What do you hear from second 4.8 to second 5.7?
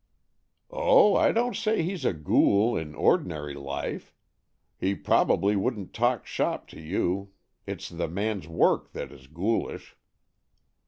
probably